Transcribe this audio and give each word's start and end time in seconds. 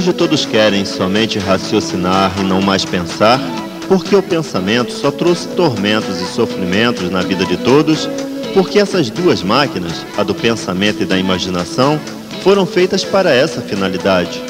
Hoje 0.00 0.14
todos 0.14 0.46
querem 0.46 0.82
somente 0.86 1.38
raciocinar 1.38 2.32
e 2.40 2.42
não 2.42 2.62
mais 2.62 2.86
pensar, 2.86 3.38
porque 3.86 4.16
o 4.16 4.22
pensamento 4.22 4.94
só 4.94 5.10
trouxe 5.10 5.46
tormentos 5.48 6.22
e 6.22 6.24
sofrimentos 6.24 7.10
na 7.10 7.20
vida 7.20 7.44
de 7.44 7.58
todos, 7.58 8.08
porque 8.54 8.78
essas 8.78 9.10
duas 9.10 9.42
máquinas, 9.42 10.06
a 10.16 10.22
do 10.22 10.34
pensamento 10.34 11.02
e 11.02 11.04
da 11.04 11.18
imaginação, 11.18 12.00
foram 12.42 12.64
feitas 12.64 13.04
para 13.04 13.30
essa 13.30 13.60
finalidade. 13.60 14.40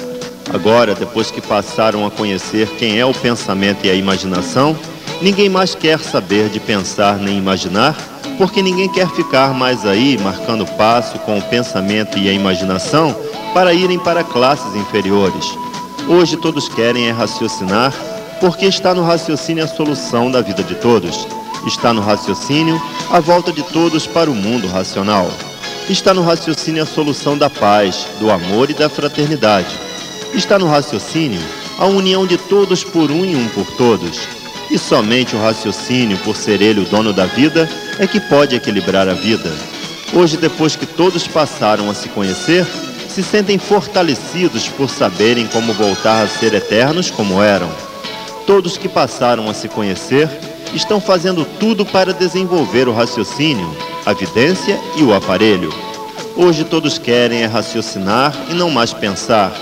Agora, 0.54 0.94
depois 0.94 1.32
que 1.32 1.40
passaram 1.40 2.06
a 2.06 2.12
conhecer 2.12 2.68
quem 2.78 3.00
é 3.00 3.04
o 3.04 3.12
pensamento 3.12 3.84
e 3.84 3.90
a 3.90 3.94
imaginação, 3.94 4.78
ninguém 5.20 5.48
mais 5.48 5.74
quer 5.74 5.98
saber 5.98 6.48
de 6.48 6.60
pensar 6.60 7.18
nem 7.18 7.36
imaginar, 7.36 7.96
porque 8.38 8.62
ninguém 8.62 8.88
quer 8.88 9.08
ficar 9.08 9.52
mais 9.52 9.84
aí 9.84 10.16
marcando 10.16 10.64
passo 10.76 11.18
com 11.18 11.38
o 11.38 11.42
pensamento 11.42 12.16
e 12.16 12.28
a 12.28 12.32
imaginação 12.32 13.16
para 13.52 13.74
irem 13.74 13.98
para 13.98 14.24
classes 14.24 14.74
inferiores. 14.74 15.44
Hoje 16.08 16.36
todos 16.36 16.68
querem 16.68 17.08
é 17.08 17.10
raciocinar, 17.10 17.92
porque 18.40 18.66
está 18.66 18.94
no 18.94 19.04
raciocínio 19.04 19.64
a 19.64 19.68
solução 19.68 20.30
da 20.30 20.40
vida 20.40 20.62
de 20.62 20.74
todos. 20.76 21.26
Está 21.66 21.92
no 21.92 22.00
raciocínio 22.00 22.80
a 23.10 23.20
volta 23.20 23.52
de 23.52 23.62
todos 23.62 24.06
para 24.06 24.30
o 24.30 24.34
mundo 24.34 24.66
racional. 24.66 25.30
Está 25.88 26.14
no 26.14 26.22
raciocínio 26.22 26.82
a 26.82 26.86
solução 26.86 27.36
da 27.36 27.50
paz, 27.50 28.06
do 28.18 28.30
amor 28.30 28.70
e 28.70 28.74
da 28.74 28.88
fraternidade. 28.88 29.68
Está 30.32 30.58
no 30.58 30.68
raciocínio 30.68 31.40
a 31.78 31.86
união 31.86 32.26
de 32.26 32.36
todos 32.36 32.84
por 32.84 33.10
um 33.10 33.24
e 33.24 33.34
um 33.34 33.48
por 33.48 33.66
todos. 33.76 34.20
E 34.70 34.78
somente 34.78 35.34
o 35.34 35.42
raciocínio, 35.42 36.16
por 36.18 36.36
ser 36.36 36.62
ele 36.62 36.80
o 36.80 36.84
dono 36.84 37.12
da 37.12 37.26
vida, 37.26 37.68
é 37.98 38.06
que 38.06 38.20
pode 38.20 38.54
equilibrar 38.54 39.08
a 39.08 39.14
vida. 39.14 39.50
Hoje, 40.12 40.36
depois 40.36 40.76
que 40.76 40.86
todos 40.86 41.26
passaram 41.26 41.90
a 41.90 41.94
se 41.94 42.08
conhecer, 42.08 42.66
se 43.14 43.22
sentem 43.22 43.58
fortalecidos 43.58 44.68
por 44.68 44.88
saberem 44.88 45.46
como 45.48 45.72
voltar 45.72 46.24
a 46.24 46.28
ser 46.28 46.54
eternos 46.54 47.10
como 47.10 47.42
eram. 47.42 47.68
Todos 48.46 48.76
que 48.76 48.88
passaram 48.88 49.50
a 49.50 49.54
se 49.54 49.68
conhecer 49.68 50.28
estão 50.72 51.00
fazendo 51.00 51.44
tudo 51.58 51.84
para 51.84 52.12
desenvolver 52.12 52.88
o 52.88 52.94
raciocínio, 52.94 53.68
a 54.06 54.12
vidência 54.12 54.78
e 54.96 55.02
o 55.02 55.12
aparelho. 55.12 55.72
Hoje 56.36 56.64
todos 56.64 56.98
querem 56.98 57.42
é 57.42 57.46
raciocinar 57.46 58.32
e 58.48 58.54
não 58.54 58.70
mais 58.70 58.92
pensar. 58.92 59.52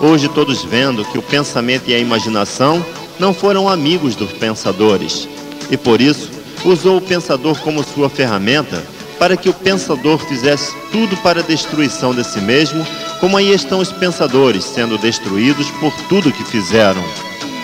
Hoje 0.00 0.28
todos 0.28 0.64
vendo 0.64 1.04
que 1.04 1.18
o 1.18 1.22
pensamento 1.22 1.88
e 1.88 1.94
a 1.94 1.98
imaginação 1.98 2.84
não 3.18 3.32
foram 3.32 3.68
amigos 3.68 4.16
dos 4.16 4.32
pensadores. 4.32 5.28
E 5.70 5.76
por 5.76 6.00
isso 6.00 6.30
usou 6.64 6.96
o 6.96 7.00
pensador 7.00 7.56
como 7.60 7.84
sua 7.84 8.08
ferramenta 8.10 8.82
para 9.20 9.36
que 9.36 9.50
o 9.50 9.54
pensador 9.54 10.18
fizesse 10.18 10.74
tudo 10.90 11.14
para 11.18 11.40
a 11.40 11.42
destruição 11.42 12.14
de 12.14 12.24
si 12.24 12.40
mesmo, 12.40 12.86
como 13.20 13.36
aí 13.36 13.52
estão 13.52 13.78
os 13.78 13.92
pensadores 13.92 14.64
sendo 14.64 14.96
destruídos 14.96 15.70
por 15.72 15.92
tudo 16.08 16.32
que 16.32 16.42
fizeram. 16.42 17.04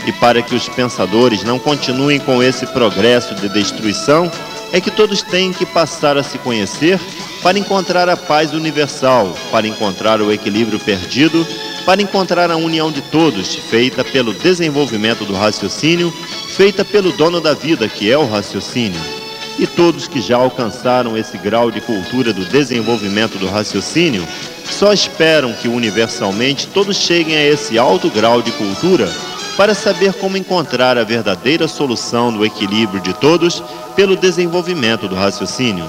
E 0.07 0.13
para 0.13 0.43
que 0.43 0.55
os 0.55 0.69
pensadores 0.69 1.43
não 1.45 1.59
continuem 1.59 2.21
com 2.21 2.43
esse 2.43 2.67
progresso 2.67 3.35
de 3.37 3.49
destruição, 3.49 4.31
é 4.71 4.83
que 4.83 4.91
todos 4.91 5.23
têm 5.23 5.51
que 5.51 5.65
passar 5.65 6.19
a 6.19 6.23
se 6.23 6.37
conhecer 6.37 7.01
para 7.43 7.59
encontrar 7.59 8.07
a 8.07 8.19
paz 8.19 8.53
universal, 8.53 9.35
para 9.51 9.67
encontrar 9.67 10.21
o 10.21 10.31
equilíbrio 10.31 10.79
perdido, 10.79 11.47
para 11.87 12.03
encontrar 12.03 12.51
a 12.51 12.57
união 12.57 12.93
de 12.93 13.01
todos, 13.01 13.55
feita 13.55 14.05
pelo 14.05 14.35
desenvolvimento 14.35 15.25
do 15.25 15.33
raciocínio, 15.33 16.13
feita 16.55 16.85
pelo 16.85 17.13
dono 17.13 17.41
da 17.41 17.55
vida, 17.55 17.89
que 17.89 18.13
é 18.13 18.19
o 18.19 18.29
raciocínio. 18.29 19.16
E 19.59 19.67
todos 19.67 20.07
que 20.07 20.21
já 20.21 20.37
alcançaram 20.37 21.17
esse 21.17 21.39
grau 21.39 21.71
de 21.71 21.81
cultura 21.81 22.33
do 22.33 22.45
desenvolvimento 22.45 23.39
do 23.39 23.47
raciocínio, 23.47 24.27
só 24.71 24.93
esperam 24.93 25.53
que 25.55 25.69
universalmente 25.69 26.67
todos 26.67 26.97
cheguem 26.97 27.37
a 27.37 27.47
esse 27.47 27.79
alto 27.79 28.11
grau 28.11 28.43
de 28.43 28.51
cultura 28.53 29.09
para 29.57 29.75
saber 29.75 30.13
como 30.15 30.37
encontrar 30.37 30.99
a 30.99 31.05
verdadeira 31.05 31.67
solução 31.67 32.31
do 32.31 32.45
equilíbrio 32.45 33.01
de 33.01 33.15
todos 33.15 33.63
pelo 33.95 34.17
desenvolvimento 34.17 35.09
do 35.09 35.15
raciocínio. 35.15 35.89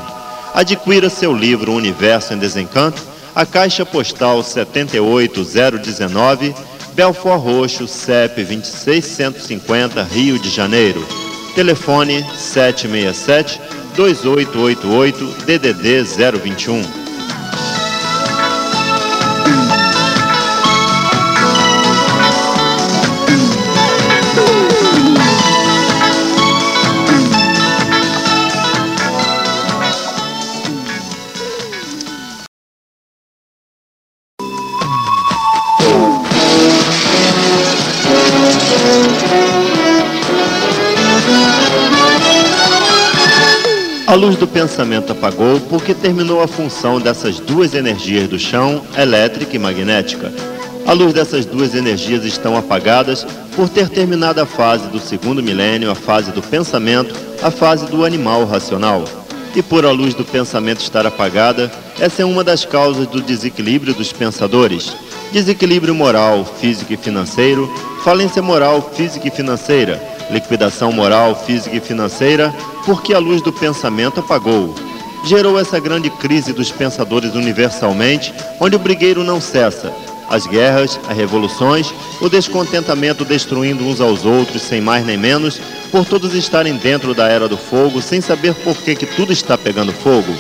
Adquira 0.54 1.10
seu 1.10 1.36
livro 1.36 1.74
Universo 1.74 2.34
em 2.34 2.38
Desencanto, 2.38 3.02
a 3.36 3.46
caixa 3.46 3.86
postal 3.86 4.42
78019, 4.42 6.56
Belfort 6.94 7.42
Roxo, 7.42 7.88
CEP 7.88 8.44
26150, 8.44 10.02
Rio 10.04 10.40
de 10.40 10.50
Janeiro. 10.50 11.27
Telefone 11.58 12.22
767 12.36 13.60
2888 13.96 15.16
DDD 15.48 16.06
021. 16.06 17.07
Luz 44.38 44.40
do 44.40 44.48
pensamento 44.48 45.12
apagou 45.12 45.60
porque 45.62 45.96
terminou 45.96 46.44
a 46.44 46.48
função 46.48 47.00
dessas 47.00 47.40
duas 47.40 47.74
energias 47.74 48.28
do 48.30 48.38
chão, 48.38 48.84
elétrica 48.96 49.56
e 49.56 49.60
magnética. 49.60 50.32
A 50.86 50.94
luz 50.94 51.12
dessas 51.12 51.44
duas 51.44 51.74
energias 51.74 52.24
estão 52.24 52.56
apagadas 52.56 53.26
por 53.56 53.68
ter 53.68 53.90
terminado 53.90 54.40
a 54.40 54.46
fase 54.46 54.88
do 54.90 55.00
segundo 55.00 55.42
milênio, 55.42 55.90
a 55.90 55.96
fase 55.96 56.32
do 56.32 56.42
pensamento, 56.42 57.16
a 57.42 57.50
fase 57.50 57.88
do 57.88 58.06
animal 58.06 58.46
racional. 58.46 59.04
E 59.56 59.62
por 59.64 59.86
a 59.86 59.92
luz 59.92 60.14
do 60.14 60.24
pensamento 60.24 60.82
estar 60.82 61.08
apagada, 61.08 61.72
essa 62.00 62.22
é 62.22 62.26
uma 62.26 62.44
das 62.44 62.64
causas 62.64 63.08
do 63.08 63.20
desequilíbrio 63.20 63.94
dos 63.96 64.14
pensadores. 64.14 64.96
Desequilíbrio 65.32 65.96
moral, 65.96 66.46
físico 66.46 66.94
e 66.94 66.98
financeiro, 66.98 67.68
falência 68.04 68.42
moral, 68.42 68.92
física 68.96 69.28
e 69.28 69.32
financeira, 69.32 70.00
liquidação 70.30 70.92
moral, 70.92 71.36
física 71.36 71.76
e 71.76 71.80
financeira, 71.80 72.54
porque 72.86 73.14
a 73.14 73.20
luz 73.20 73.42
do 73.42 73.52
pensamento 73.52 74.20
apagou. 74.20 74.74
Gerou 75.26 75.60
essa 75.60 75.80
grande 75.80 76.10
crise 76.10 76.54
dos 76.54 76.72
pensadores 76.72 77.34
universalmente, 77.34 78.34
onde 78.60 78.76
o 78.76 78.80
brigueiro 78.80 79.24
não 79.24 79.42
cessa. 79.42 79.94
As 80.30 80.46
guerras, 80.46 81.00
as 81.08 81.16
revoluções, 81.16 81.94
o 82.22 82.30
descontentamento 82.30 83.24
destruindo 83.24 83.86
uns 83.86 84.02
aos 84.02 84.26
outros 84.26 84.62
sem 84.62 84.82
mais 84.82 85.06
nem 85.06 85.18
menos, 85.18 85.60
por 85.92 86.06
todos 86.06 86.34
estarem 86.34 86.76
dentro 86.76 87.14
da 87.14 87.28
era 87.28 87.48
do 87.48 87.58
fogo, 87.58 88.02
sem 88.02 88.20
saber 88.20 88.54
por 88.56 88.76
que, 88.78 88.96
que 88.96 89.06
tudo 89.06 89.32
está 89.32 89.58
pegando 89.58 89.94
fogo. 89.94 90.34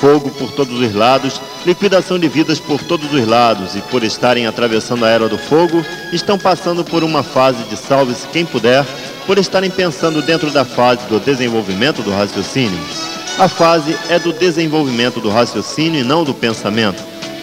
Fogo 0.00 0.30
por 0.30 0.50
todos 0.52 0.80
os 0.80 0.94
lados, 0.94 1.38
liquidação 1.66 2.18
de 2.18 2.26
vidas 2.26 2.58
por 2.58 2.82
todos 2.82 3.12
os 3.12 3.28
lados, 3.28 3.76
e 3.76 3.82
por 3.82 4.02
estarem 4.02 4.46
atravessando 4.46 5.04
a 5.04 5.10
era 5.10 5.28
do 5.28 5.36
fogo, 5.36 5.84
estão 6.10 6.38
passando 6.38 6.82
por 6.82 7.04
uma 7.04 7.22
fase 7.22 7.62
de 7.64 7.76
salve-se 7.76 8.26
quem 8.28 8.46
puder, 8.46 8.86
por 9.26 9.36
estarem 9.36 9.70
pensando 9.70 10.22
dentro 10.22 10.50
da 10.50 10.64
fase 10.64 11.06
do 11.06 11.20
desenvolvimento 11.20 12.00
do 12.00 12.10
raciocínio. 12.10 12.80
A 13.38 13.46
fase 13.46 13.94
é 14.08 14.18
do 14.18 14.32
desenvolvimento 14.32 15.20
do 15.20 15.28
raciocínio 15.28 16.00
e 16.00 16.04
não 16.04 16.24
do 16.24 16.32
pensamento. 16.32 17.02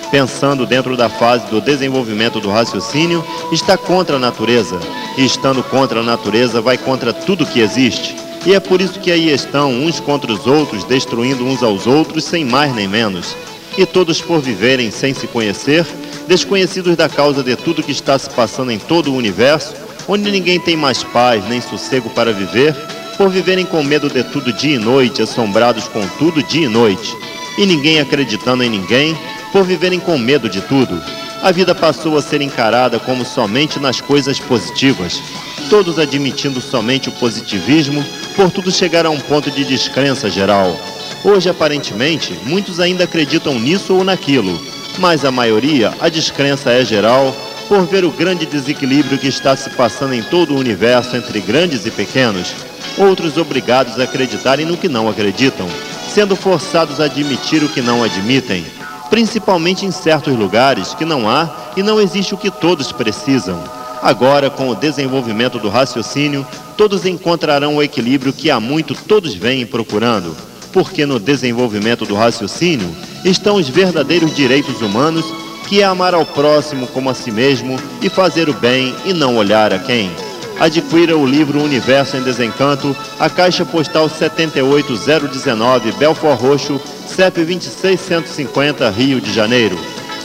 Pensando 0.09 0.65
dentro 0.65 0.97
da 0.97 1.09
fase 1.09 1.45
do 1.47 1.61
desenvolvimento 1.61 2.39
do 2.39 2.49
raciocínio, 2.49 3.23
está 3.51 3.77
contra 3.77 4.15
a 4.15 4.19
natureza. 4.19 4.79
E 5.15 5.23
estando 5.23 5.61
contra 5.61 5.99
a 5.99 6.03
natureza, 6.03 6.59
vai 6.59 6.77
contra 6.77 7.13
tudo 7.13 7.45
que 7.45 7.59
existe. 7.59 8.15
E 8.47 8.53
é 8.53 8.61
por 8.61 8.79
isso 8.79 9.01
que 9.01 9.11
aí 9.11 9.29
estão 9.29 9.73
uns 9.73 9.99
contra 9.99 10.31
os 10.31 10.47
outros, 10.47 10.85
destruindo 10.85 11.45
uns 11.45 11.61
aos 11.61 11.85
outros, 11.85 12.23
sem 12.23 12.45
mais 12.45 12.73
nem 12.73 12.87
menos. 12.87 13.35
E 13.77 13.85
todos 13.85 14.21
por 14.21 14.39
viverem 14.39 14.89
sem 14.89 15.13
se 15.13 15.27
conhecer, 15.27 15.85
desconhecidos 16.29 16.95
da 16.95 17.09
causa 17.09 17.43
de 17.43 17.57
tudo 17.57 17.83
que 17.83 17.91
está 17.91 18.17
se 18.17 18.29
passando 18.29 18.71
em 18.71 18.79
todo 18.79 19.11
o 19.11 19.17
universo, 19.17 19.75
onde 20.07 20.31
ninguém 20.31 20.61
tem 20.61 20.77
mais 20.77 21.03
paz 21.03 21.43
nem 21.49 21.59
sossego 21.59 22.09
para 22.11 22.31
viver, 22.31 22.73
por 23.17 23.29
viverem 23.29 23.65
com 23.65 23.83
medo 23.83 24.09
de 24.09 24.23
tudo 24.23 24.53
dia 24.53 24.77
e 24.77 24.79
noite, 24.79 25.21
assombrados 25.21 25.89
com 25.89 26.07
tudo 26.17 26.41
dia 26.41 26.67
e 26.67 26.69
noite, 26.69 27.17
e 27.57 27.65
ninguém 27.65 27.99
acreditando 27.99 28.63
em 28.63 28.69
ninguém, 28.69 29.13
por 29.51 29.65
viverem 29.65 29.99
com 29.99 30.17
medo 30.17 30.49
de 30.49 30.61
tudo. 30.61 31.03
A 31.43 31.51
vida 31.51 31.75
passou 31.75 32.17
a 32.17 32.21
ser 32.21 32.41
encarada 32.41 32.97
como 32.97 33.25
somente 33.25 33.77
nas 33.77 33.99
coisas 33.99 34.39
positivas, 34.39 35.21
todos 35.69 35.99
admitindo 35.99 36.61
somente 36.61 37.09
o 37.09 37.11
positivismo, 37.13 38.03
por 38.35 38.51
tudo 38.51 38.71
chegar 38.71 39.05
a 39.05 39.09
um 39.09 39.19
ponto 39.19 39.51
de 39.51 39.63
descrença 39.63 40.29
geral. 40.29 40.75
Hoje, 41.23 41.49
aparentemente, 41.49 42.33
muitos 42.43 42.79
ainda 42.79 43.03
acreditam 43.03 43.59
nisso 43.59 43.93
ou 43.93 44.03
naquilo, 44.03 44.59
mas 44.97 45.25
a 45.25 45.31
maioria, 45.31 45.93
a 45.99 46.09
descrença 46.09 46.71
é 46.71 46.83
geral, 46.85 47.35
por 47.67 47.85
ver 47.85 48.05
o 48.05 48.11
grande 48.11 48.45
desequilíbrio 48.45 49.17
que 49.17 49.27
está 49.27 49.55
se 49.55 49.69
passando 49.71 50.13
em 50.13 50.23
todo 50.23 50.53
o 50.53 50.57
universo 50.57 51.15
entre 51.17 51.41
grandes 51.41 51.85
e 51.85 51.91
pequenos, 51.91 52.53
outros 52.97 53.37
obrigados 53.37 53.99
a 53.99 54.03
acreditarem 54.03 54.65
no 54.65 54.77
que 54.77 54.87
não 54.87 55.09
acreditam, 55.09 55.67
sendo 56.13 56.35
forçados 56.35 57.01
a 57.01 57.05
admitir 57.05 57.63
o 57.63 57.69
que 57.69 57.81
não 57.81 58.03
admitem, 58.03 58.65
principalmente 59.09 59.85
em 59.85 59.91
certos 59.91 60.37
lugares 60.37 60.93
que 60.93 61.05
não 61.05 61.29
há 61.29 61.49
e 61.75 61.83
não 61.83 61.99
existe 61.99 62.33
o 62.33 62.37
que 62.37 62.49
todos 62.49 62.91
precisam. 62.91 63.76
Agora, 64.01 64.49
com 64.49 64.69
o 64.69 64.75
desenvolvimento 64.75 65.59
do 65.59 65.69
raciocínio, 65.69 66.45
todos 66.77 67.05
encontrarão 67.05 67.77
o 67.77 67.83
equilíbrio 67.83 68.31
que 68.31 68.51
há 68.51 68.59
muito 68.59 68.93
todos 68.93 69.33
vêm 69.33 69.65
procurando, 69.65 70.35
porque 70.71 71.05
no 71.05 71.19
desenvolvimento 71.19 72.05
do 72.05 72.15
raciocínio 72.15 72.89
estão 73.25 73.55
os 73.55 73.67
verdadeiros 73.67 74.35
direitos 74.35 74.81
humanos, 74.81 75.25
que 75.67 75.81
é 75.81 75.85
amar 75.85 76.13
ao 76.13 76.25
próximo 76.25 76.87
como 76.87 77.09
a 77.09 77.13
si 77.13 77.31
mesmo 77.31 77.77
e 78.01 78.09
fazer 78.09 78.47
o 78.47 78.53
bem 78.53 78.95
e 79.05 79.13
não 79.13 79.35
olhar 79.35 79.73
a 79.73 79.79
quem. 79.79 80.11
Adquira 80.59 81.15
o 81.15 81.25
livro 81.25 81.61
Universo 81.61 82.17
em 82.17 82.23
Desencanto, 82.23 82.95
a 83.19 83.29
caixa 83.29 83.63
postal 83.63 84.09
78019, 84.09 85.91
Belfort 85.93 86.39
Roxo, 86.39 86.81
CEP 87.05 87.43
26150, 87.43 88.89
Rio 88.89 89.21
de 89.21 89.31
Janeiro. 89.31 89.77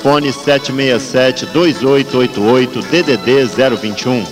Fone 0.02 0.32
767-2888, 0.32 2.82
DDD 2.90 3.46
021. 3.76 4.24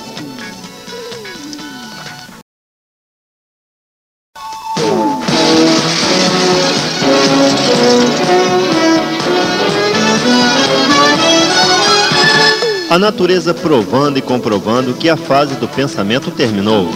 A 12.90 12.99
natureza 12.99 13.55
provando 13.55 14.19
e 14.19 14.20
comprovando 14.20 14.93
que 14.94 15.08
a 15.08 15.16
fase 15.16 15.55
do 15.55 15.69
pensamento 15.69 16.32
terminou. 16.32 16.88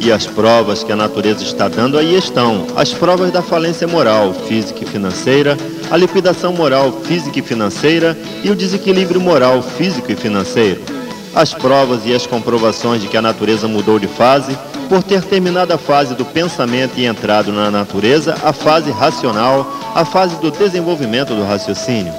E 0.00 0.10
as 0.10 0.26
provas 0.26 0.82
que 0.82 0.90
a 0.90 0.96
natureza 0.96 1.44
está 1.44 1.68
dando 1.68 1.98
aí 1.98 2.16
estão: 2.16 2.66
as 2.74 2.94
provas 2.94 3.30
da 3.30 3.42
falência 3.42 3.86
moral, 3.86 4.32
física 4.32 4.82
e 4.82 4.86
financeira, 4.86 5.54
a 5.92 5.96
liquidação 5.98 6.54
moral, 6.54 6.90
física 7.04 7.38
e 7.38 7.42
financeira 7.42 8.16
e 8.42 8.48
o 8.48 8.56
desequilíbrio 8.56 9.20
moral, 9.20 9.62
físico 9.62 10.10
e 10.10 10.16
financeiro. 10.16 10.80
As 11.34 11.52
provas 11.52 12.06
e 12.06 12.14
as 12.14 12.26
comprovações 12.26 13.02
de 13.02 13.08
que 13.08 13.16
a 13.18 13.20
natureza 13.20 13.68
mudou 13.68 13.98
de 13.98 14.06
fase 14.06 14.56
por 14.88 15.02
ter 15.02 15.22
terminado 15.22 15.70
a 15.70 15.76
fase 15.76 16.14
do 16.14 16.24
pensamento 16.24 16.94
e 16.96 17.04
entrado 17.04 17.52
na 17.52 17.70
natureza, 17.70 18.34
a 18.42 18.54
fase 18.54 18.90
racional, 18.90 19.70
a 19.94 20.02
fase 20.02 20.36
do 20.36 20.50
desenvolvimento 20.50 21.34
do 21.34 21.44
raciocínio. 21.44 22.14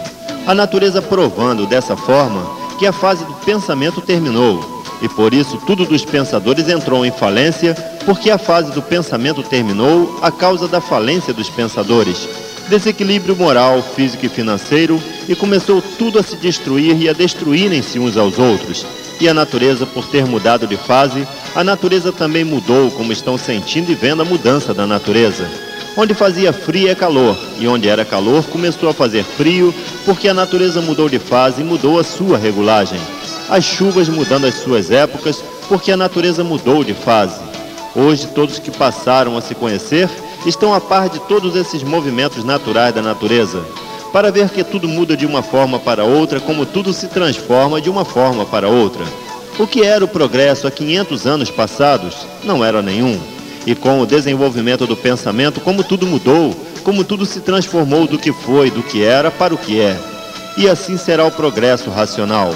A 0.45 0.53
natureza 0.53 1.01
provando 1.01 1.65
dessa 1.65 1.97
forma 1.97 2.45
que 2.77 2.85
a 2.85 2.93
fase 2.93 3.25
do 3.25 3.33
pensamento 3.43 4.01
terminou, 4.01 4.83
e 5.01 5.09
por 5.09 5.33
isso 5.33 5.57
tudo 5.65 5.83
dos 5.83 6.05
pensadores 6.05 6.69
entrou 6.69 7.03
em 7.03 7.11
falência, 7.11 7.73
porque 8.05 8.29
a 8.29 8.37
fase 8.37 8.71
do 8.71 8.83
pensamento 8.83 9.41
terminou 9.41 10.19
a 10.21 10.29
causa 10.29 10.67
da 10.67 10.79
falência 10.79 11.33
dos 11.33 11.49
pensadores. 11.49 12.42
Desequilíbrio 12.69 13.35
moral, 13.35 13.83
físico 13.95 14.25
e 14.25 14.29
financeiro, 14.29 15.01
e 15.27 15.35
começou 15.35 15.81
tudo 15.97 16.17
a 16.17 16.23
se 16.23 16.35
destruir 16.37 16.99
e 17.01 17.09
a 17.09 17.13
destruírem-se 17.13 17.99
uns 17.99 18.17
aos 18.17 18.39
outros. 18.39 18.85
E 19.19 19.27
a 19.27 19.33
natureza, 19.33 19.85
por 19.85 20.05
ter 20.07 20.25
mudado 20.25 20.65
de 20.65 20.77
fase, 20.77 21.27
a 21.55 21.63
natureza 21.63 22.11
também 22.11 22.43
mudou, 22.43 22.89
como 22.91 23.11
estão 23.11 23.37
sentindo 23.37 23.91
e 23.91 23.95
vendo 23.95 24.21
a 24.21 24.25
mudança 24.25 24.73
da 24.73 24.87
natureza. 24.87 25.47
Onde 25.95 26.13
fazia 26.13 26.51
frio 26.51 26.89
é 26.89 26.95
calor, 26.95 27.37
e 27.59 27.67
onde 27.67 27.87
era 27.87 28.03
calor 28.03 28.43
começou 28.45 28.89
a 28.89 28.93
fazer 28.93 29.23
frio, 29.23 29.73
porque 30.05 30.27
a 30.27 30.33
natureza 30.33 30.81
mudou 30.81 31.07
de 31.07 31.19
fase 31.19 31.61
e 31.61 31.65
mudou 31.65 31.99
a 31.99 32.03
sua 32.03 32.37
regulagem. 32.37 32.99
As 33.49 33.63
chuvas 33.63 34.09
mudando 34.09 34.45
as 34.45 34.55
suas 34.55 34.89
épocas, 34.89 35.43
porque 35.67 35.91
a 35.91 35.97
natureza 35.97 36.43
mudou 36.43 36.83
de 36.83 36.93
fase. 36.93 37.39
Hoje, 37.95 38.25
todos 38.27 38.57
que 38.57 38.71
passaram 38.71 39.37
a 39.37 39.41
se 39.41 39.53
conhecer 39.53 40.09
estão 40.45 40.73
a 40.73 40.81
par 40.81 41.09
de 41.09 41.19
todos 41.19 41.55
esses 41.55 41.83
movimentos 41.83 42.43
naturais 42.43 42.93
da 42.93 43.01
natureza, 43.01 43.63
para 44.11 44.31
ver 44.31 44.49
que 44.49 44.63
tudo 44.63 44.87
muda 44.87 45.17
de 45.17 45.25
uma 45.25 45.41
forma 45.41 45.79
para 45.79 46.03
outra, 46.03 46.39
como 46.39 46.65
tudo 46.65 46.93
se 46.93 47.07
transforma 47.07 47.81
de 47.81 47.89
uma 47.89 48.05
forma 48.05 48.45
para 48.45 48.67
outra. 48.69 49.03
O 49.57 49.67
que 49.67 49.83
era 49.83 50.03
o 50.03 50.07
progresso 50.07 50.67
há 50.67 50.71
500 50.71 51.27
anos 51.27 51.49
passados 51.49 52.15
não 52.43 52.63
era 52.63 52.81
nenhum. 52.81 53.19
E 53.65 53.73
com 53.73 54.01
o 54.01 54.05
desenvolvimento 54.05 54.85
do 54.85 54.97
pensamento, 54.97 55.61
como 55.61 55.83
tudo 55.83 56.05
mudou, 56.05 56.55
como 56.83 57.03
tudo 57.03 57.25
se 57.25 57.39
transformou 57.39 58.05
do 58.05 58.17
que 58.17 58.33
foi, 58.33 58.69
do 58.69 58.83
que 58.83 59.03
era, 59.03 59.31
para 59.31 59.53
o 59.53 59.57
que 59.57 59.79
é. 59.79 59.97
E 60.57 60.67
assim 60.67 60.97
será 60.97 61.25
o 61.25 61.31
progresso 61.31 61.89
racional. 61.89 62.53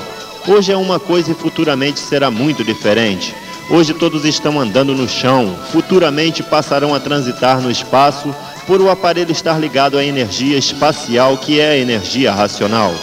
Hoje 0.47 0.71
é 0.71 0.77
uma 0.77 0.99
coisa 0.99 1.31
e 1.31 1.35
futuramente 1.35 1.99
será 1.99 2.29
muito 2.29 2.63
diferente. 2.63 3.33
Hoje 3.69 3.93
todos 3.93 4.23
estão 4.23 4.61
andando 4.61 4.95
no 4.95 5.09
chão, 5.09 5.53
futuramente 5.73 6.41
passarão 6.41 6.95
a 6.95 7.01
transitar 7.01 7.59
no 7.59 7.69
espaço 7.69 8.33
por 8.65 8.79
o 8.79 8.89
aparelho 8.89 9.29
estar 9.31 9.59
ligado 9.59 9.97
à 9.97 10.05
energia 10.05 10.57
espacial 10.57 11.37
que 11.37 11.59
é 11.59 11.71
a 11.71 11.77
energia 11.77 12.31
racional. 12.31 12.93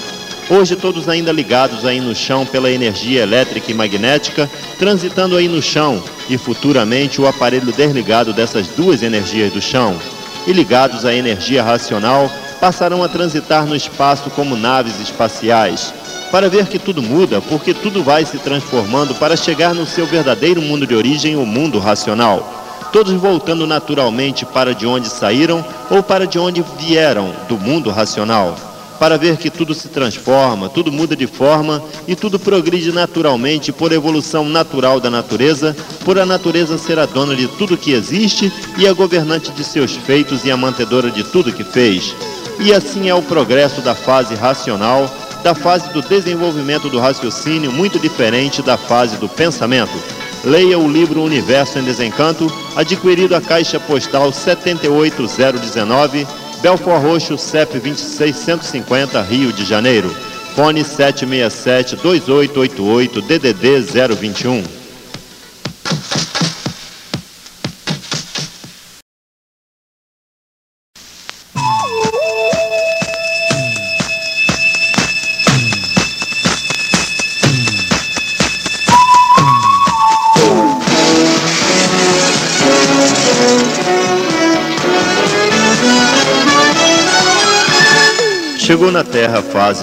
Hoje 0.49 0.75
todos 0.75 1.07
ainda 1.07 1.31
ligados 1.31 1.85
aí 1.85 2.01
no 2.01 2.15
chão 2.15 2.47
pela 2.47 2.71
energia 2.71 3.23
elétrica 3.23 3.71
e 3.71 3.75
magnética, 3.75 4.51
transitando 4.79 5.37
aí 5.37 5.49
no 5.49 5.61
chão, 5.61 6.03
e 6.31 6.39
futuramente 6.39 7.21
o 7.21 7.27
aparelho 7.27 7.71
desligado 7.71 8.33
dessas 8.33 8.67
duas 8.69 9.03
energias 9.03 9.53
do 9.53 9.61
chão, 9.61 9.95
e 10.47 10.53
ligados 10.53 11.05
à 11.05 11.15
energia 11.15 11.63
racional, 11.63 12.31
passarão 12.59 13.03
a 13.03 13.09
transitar 13.09 13.67
no 13.67 13.77
espaço 13.77 14.31
como 14.31 14.57
naves 14.57 14.99
espaciais, 14.99 15.93
para 16.35 16.49
ver 16.49 16.67
que 16.67 16.81
tudo 16.81 17.01
muda, 17.01 17.41
porque 17.41 17.73
tudo 17.73 18.03
vai 18.03 18.25
se 18.25 18.39
transformando 18.39 19.15
para 19.15 19.37
chegar 19.37 19.73
no 19.73 19.87
seu 19.87 20.05
verdadeiro 20.05 20.61
mundo 20.61 20.85
de 20.85 20.93
origem, 20.93 21.37
o 21.37 21.47
mundo 21.47 21.79
racional. 21.79 22.53
Todos 22.93 23.13
voltando 23.13 23.69
naturalmente 23.69 24.45
para 24.45 24.75
de 24.75 24.85
onde 24.85 25.09
saíram 25.09 25.65
ou 25.89 26.03
para 26.03 26.27
de 26.27 26.37
onde 26.37 26.65
vieram, 26.77 27.33
do 27.49 27.57
mundo 27.57 27.89
racional 27.89 28.57
para 28.99 29.19
ver 29.19 29.37
que 29.37 29.51
tudo 29.51 29.75
se 29.75 29.89
transforma, 29.89 30.69
tudo 30.69 30.91
muda 30.91 31.17
de 31.17 31.27
forma 31.27 31.83
e 32.07 32.15
tudo 32.15 32.39
progride 32.39 32.93
naturalmente 32.93 33.73
por 33.73 33.93
evolução 33.93 34.49
natural 34.49 35.01
da 35.01 35.11
natureza, 35.11 35.77
por 36.05 36.19
a 36.19 36.25
natureza 36.25 36.79
ser 36.79 36.99
a 36.99 37.05
dona 37.05 37.35
de 37.35 37.47
tudo 37.49 37.77
que 37.77 37.93
existe 37.93 38.53
e 38.79 38.87
a 38.87 38.93
governante 38.93 39.51
de 39.51 39.65
seus 39.65 39.97
feitos 39.97 40.45
e 40.45 40.51
a 40.51 40.57
mantedora 40.57 41.11
de 41.11 41.25
tudo 41.25 41.53
que 41.53 41.65
fez. 41.65 42.15
E 42.61 42.73
assim 42.73 43.09
é 43.09 43.15
o 43.15 43.21
progresso 43.21 43.81
da 43.81 43.97
fase 43.97 44.37
racional, 44.37 45.11
da 45.45 45.55
fase 45.55 45.93
do 45.93 46.03
desenvolvimento 46.03 46.89
do 46.89 46.99
raciocínio, 46.99 47.71
muito 47.71 48.01
diferente 48.01 48.63
da 48.63 48.77
fase 48.77 49.17
do 49.19 49.29
pensamento. 49.29 49.93
Leia 50.43 50.77
o 50.79 50.91
livro 50.91 51.23
Universo 51.23 51.79
em 51.79 51.85
Desencanto, 51.85 52.53
adquirido 52.75 53.37
a 53.37 53.41
caixa 53.41 53.79
postal 53.79 54.33
78019 54.33 56.27
Belfort 56.65 57.03
Roxo, 57.03 57.37
CEP 57.37 57.79
26150, 57.79 59.21
Rio 59.21 59.53
de 59.53 59.67
Janeiro. 59.67 60.09
Fone 60.57 60.83
767-2888, 60.83 63.21
DDD 63.21 63.83
021. 64.17 64.84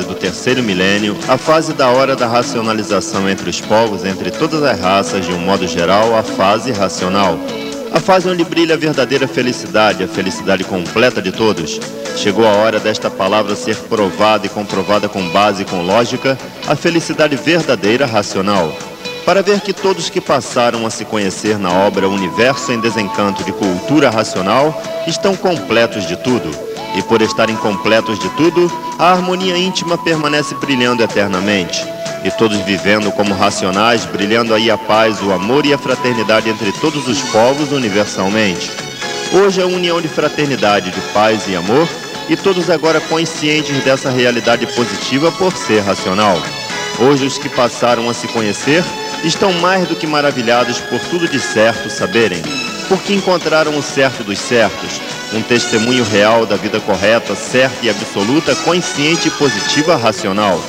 Fase 0.02 0.08
do 0.08 0.16
terceiro 0.16 0.64
milênio, 0.64 1.16
a 1.28 1.38
fase 1.38 1.74
da 1.74 1.90
hora 1.90 2.16
da 2.16 2.28
racionalização 2.28 3.30
entre 3.30 3.50
os 3.50 3.62
povos, 3.62 4.04
entre 4.04 4.32
todas 4.32 4.64
as 4.64 4.80
raças, 4.80 5.26
de 5.26 5.32
um 5.32 5.40
modo 5.40 5.68
geral, 5.68 6.16
a 6.16 6.24
fase 6.24 6.72
racional. 6.72 7.38
A 7.94 8.00
fase 8.00 8.30
onde 8.30 8.44
brilha 8.44 8.76
a 8.76 8.78
verdadeira 8.78 9.28
felicidade, 9.28 10.04
a 10.04 10.08
felicidade 10.08 10.64
completa 10.64 11.22
de 11.22 11.32
todos. 11.32 11.80
Chegou 12.16 12.48
a 12.48 12.52
hora 12.52 12.80
desta 12.80 13.10
palavra 13.10 13.56
ser 13.56 13.76
provada 13.76 14.46
e 14.46 14.50
comprovada 14.50 15.08
com 15.08 15.28
base 15.30 15.64
e 15.64 15.66
com 15.66 15.84
lógica, 15.84 16.38
a 16.68 16.76
felicidade 16.76 17.36
verdadeira 17.36 18.06
racional. 18.06 18.74
Para 19.26 19.44
ver 19.44 19.60
que 19.62 19.74
todos 19.74 20.10
que 20.10 20.22
passaram 20.22 20.86
a 20.86 20.90
se 20.90 21.06
conhecer 21.06 21.60
na 21.60 21.72
obra 21.72 22.10
Universo 22.10 22.72
em 22.72 22.80
Desencanto 22.80 23.44
de 23.44 23.52
Cultura 23.52 24.10
Racional 24.10 24.82
estão 25.06 25.36
completos 25.36 26.08
de 26.08 26.16
tudo 26.16 26.71
e 26.96 27.02
por 27.02 27.22
estarem 27.22 27.56
completos 27.56 28.20
de 28.20 28.30
tudo, 28.32 28.72
a 29.00 29.12
harmonia 29.12 29.58
íntima 29.58 29.98
permanece 29.98 30.56
brilhando 30.56 31.04
eternamente. 31.04 31.86
E 32.24 32.30
todos 32.32 32.58
vivendo 32.60 33.12
como 33.12 33.34
racionais, 33.34 34.06
brilhando 34.06 34.54
aí 34.54 34.70
a 34.70 34.78
paz, 34.78 35.22
o 35.22 35.32
amor 35.32 35.66
e 35.66 35.74
a 35.74 35.78
fraternidade 35.78 36.50
entre 36.50 36.72
todos 36.74 37.08
os 37.08 37.20
povos 37.32 37.72
universalmente. 37.72 38.72
Hoje 39.34 39.62
a 39.62 39.66
união 39.66 40.02
de 40.02 40.08
fraternidade, 40.08 40.92
de 40.92 41.02
paz 41.14 41.48
e 41.48 41.56
amor, 41.56 41.88
e 42.30 42.36
todos 42.36 42.70
agora 42.70 43.02
conscientes 43.02 43.84
dessa 43.84 44.10
realidade 44.10 44.66
positiva 44.68 45.32
por 45.32 45.56
ser 45.56 45.80
racional. 45.82 46.38
Hoje 47.00 47.26
os 47.26 47.38
que 47.38 47.50
passaram 47.50 48.10
a 48.10 48.14
se 48.14 48.28
conhecer 48.28 48.84
estão 49.24 49.52
mais 49.54 49.88
do 49.88 49.96
que 49.96 50.06
maravilhados 50.06 50.80
por 50.80 51.00
tudo 51.10 51.28
de 51.28 51.40
certo 51.40 51.90
saberem, 51.90 52.42
porque 52.92 53.14
encontraram 53.14 53.78
o 53.78 53.82
certo 53.82 54.22
dos 54.22 54.38
certos, 54.38 55.00
um 55.32 55.42
testemunho 55.42 56.04
real 56.04 56.46
da 56.46 56.58
vida 56.58 56.78
correta, 56.82 57.34
certa 57.36 57.86
e 57.86 57.90
absoluta, 57.90 58.54
consciente, 58.54 59.32
positiva, 59.32 59.96
racional. 59.96 60.60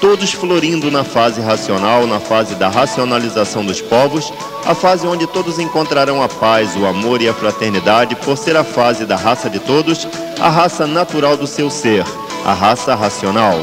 todos 0.00 0.32
florindo 0.32 0.90
na 0.90 1.04
fase 1.04 1.42
racional, 1.42 2.06
na 2.06 2.18
fase 2.20 2.54
da 2.54 2.70
racionalização 2.70 3.66
dos 3.66 3.82
povos, 3.82 4.32
a 4.64 4.74
fase 4.74 5.06
onde 5.06 5.26
todos 5.26 5.58
encontrarão 5.58 6.22
a 6.22 6.28
paz, 6.28 6.74
o 6.74 6.86
amor 6.86 7.20
e 7.20 7.28
a 7.28 7.34
fraternidade, 7.34 8.16
por 8.16 8.38
ser 8.38 8.56
a 8.56 8.64
fase 8.64 9.04
da 9.04 9.16
raça 9.16 9.50
de 9.50 9.58
todos, 9.58 10.08
a 10.40 10.48
raça 10.48 10.86
natural 10.86 11.36
do 11.36 11.46
seu 11.46 11.68
ser, 11.68 12.02
a 12.46 12.54
raça 12.54 12.94
racional. 12.94 13.60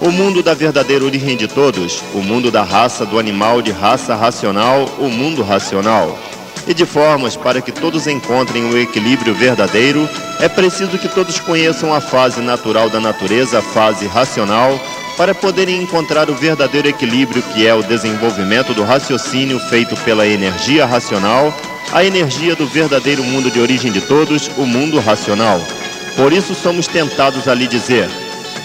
O 0.00 0.10
mundo 0.10 0.42
da 0.42 0.54
verdadeira 0.54 1.04
origem 1.04 1.36
de 1.36 1.46
todos, 1.46 2.02
o 2.14 2.22
mundo 2.22 2.50
da 2.50 2.62
raça 2.62 3.04
do 3.04 3.18
animal 3.18 3.60
de 3.60 3.72
raça 3.72 4.14
racional, 4.14 4.88
o 4.98 5.10
mundo 5.10 5.42
racional. 5.42 6.16
E 6.66 6.72
de 6.72 6.86
formas 6.86 7.36
para 7.36 7.60
que 7.60 7.72
todos 7.72 8.06
encontrem 8.06 8.64
o 8.64 8.78
equilíbrio 8.78 9.34
verdadeiro, 9.34 10.08
é 10.38 10.48
preciso 10.48 10.98
que 10.98 11.08
todos 11.08 11.40
conheçam 11.40 11.92
a 11.92 12.00
fase 12.00 12.40
natural 12.40 12.88
da 12.88 13.00
natureza, 13.00 13.58
a 13.58 13.62
fase 13.62 14.06
racional, 14.06 14.78
para 15.16 15.34
poderem 15.34 15.82
encontrar 15.82 16.30
o 16.30 16.34
verdadeiro 16.34 16.88
equilíbrio 16.88 17.42
que 17.54 17.66
é 17.66 17.74
o 17.74 17.82
desenvolvimento 17.82 18.72
do 18.72 18.84
raciocínio 18.84 19.58
feito 19.58 19.96
pela 20.02 20.26
energia 20.26 20.86
racional, 20.86 21.52
a 21.92 22.04
energia 22.04 22.54
do 22.54 22.66
verdadeiro 22.66 23.22
mundo 23.22 23.50
de 23.50 23.60
origem 23.60 23.92
de 23.92 24.00
todos, 24.00 24.48
o 24.56 24.64
mundo 24.64 24.98
racional. 25.00 25.60
Por 26.16 26.32
isso 26.32 26.54
somos 26.54 26.86
tentados 26.86 27.48
a 27.48 27.54
lhe 27.54 27.66
dizer: 27.66 28.08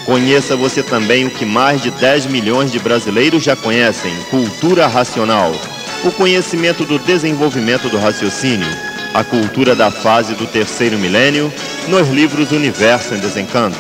conheça 0.05 0.55
você 0.55 0.81
também 0.81 1.25
o 1.25 1.31
que 1.31 1.45
mais 1.45 1.81
de 1.81 1.91
10 1.91 2.27
milhões 2.27 2.71
de 2.71 2.79
brasileiros 2.79 3.43
já 3.43 3.55
conhecem: 3.55 4.15
cultura 4.29 4.87
racional. 4.87 5.51
O 6.05 6.11
conhecimento 6.11 6.85
do 6.85 6.99
desenvolvimento 6.99 7.89
do 7.89 7.97
raciocínio, 7.97 8.67
a 9.13 9.23
cultura 9.23 9.75
da 9.75 9.89
fase 9.89 10.35
do 10.35 10.45
terceiro 10.45 10.97
milênio, 10.97 11.51
nos 11.87 12.07
livros 12.09 12.51
Universo 12.51 13.15
em 13.15 13.19
Desencanto. 13.19 13.77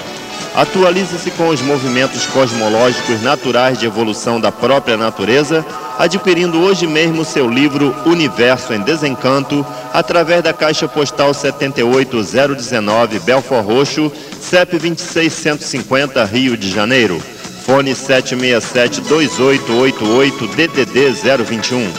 Atualize-se 0.55 1.29
com 1.31 1.49
os 1.49 1.61
movimentos 1.61 2.25
cosmológicos 2.25 3.21
naturais 3.21 3.77
de 3.77 3.85
evolução 3.85 4.41
da 4.41 4.51
própria 4.51 4.97
natureza, 4.97 5.63
adquirindo 5.99 6.59
hoje 6.59 6.87
mesmo 6.87 7.23
seu 7.23 7.47
livro 7.47 7.95
Universo 8.05 8.73
em 8.73 8.81
Desencanto, 8.81 9.63
através 9.93 10.41
da 10.41 10.51
caixa 10.51 10.87
postal 10.87 11.33
78019 11.33 13.19
Belfort 13.19 13.63
Roxo, 13.63 14.11
CEP 14.41 14.79
26150 14.79 16.25
Rio 16.25 16.57
de 16.57 16.71
Janeiro. 16.71 17.21
Fone 17.67 17.93
767 17.93 19.01
2888 19.01 20.47
DDD 20.55 21.11
021. 21.43 21.91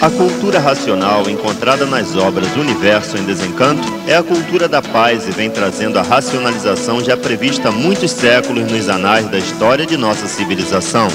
A 0.00 0.08
cultura 0.10 0.60
racional 0.60 1.28
encontrada 1.28 1.84
nas 1.84 2.14
obras 2.14 2.54
Universo 2.54 3.18
em 3.18 3.24
Desencanto 3.24 3.82
é 4.06 4.14
a 4.14 4.22
cultura 4.22 4.68
da 4.68 4.80
paz 4.80 5.26
e 5.26 5.32
vem 5.32 5.50
trazendo 5.50 5.98
a 5.98 6.02
racionalização 6.02 7.02
já 7.02 7.16
prevista 7.16 7.70
há 7.70 7.72
muitos 7.72 8.12
séculos 8.12 8.70
nos 8.70 8.88
anais 8.88 9.28
da 9.28 9.38
história 9.38 9.84
de 9.84 9.96
nossa 9.96 10.28
civilização. 10.28 11.08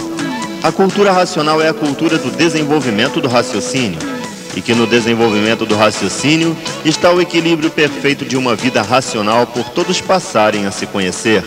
A 0.63 0.71
cultura 0.71 1.11
racional 1.11 1.61
é 1.61 1.69
a 1.69 1.73
cultura 1.73 2.17
do 2.17 2.31
desenvolvimento 2.31 3.21
do 3.21 3.27
raciocínio, 3.27 3.99
e 4.55 4.61
que 4.61 4.73
no 4.73 4.87
desenvolvimento 4.87 5.65
do 5.65 5.75
raciocínio 5.75 6.57
está 6.83 7.11
o 7.11 7.21
equilíbrio 7.21 7.69
perfeito 7.69 8.25
de 8.25 8.35
uma 8.35 8.55
vida 8.55 8.81
racional 8.81 9.45
por 9.45 9.69
todos 9.69 10.01
passarem 10.01 10.65
a 10.65 10.71
se 10.71 10.87
conhecer. 10.87 11.43